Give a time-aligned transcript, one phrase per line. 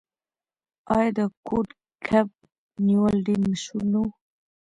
[0.95, 1.69] آیا د کوډ
[2.07, 2.27] کب
[2.87, 4.05] نیول ډیر مشهور نه و؟